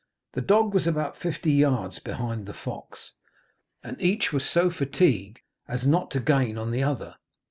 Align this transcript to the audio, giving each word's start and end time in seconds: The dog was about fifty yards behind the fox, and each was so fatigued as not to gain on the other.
The 0.33 0.41
dog 0.41 0.73
was 0.73 0.87
about 0.87 1.15
fifty 1.19 1.51
yards 1.51 1.99
behind 1.99 2.47
the 2.47 2.55
fox, 2.55 3.13
and 3.83 4.01
each 4.01 4.33
was 4.33 4.49
so 4.49 4.71
fatigued 4.71 5.41
as 5.67 5.85
not 5.85 6.09
to 6.09 6.19
gain 6.19 6.57
on 6.57 6.71
the 6.71 6.81
other. 6.81 7.17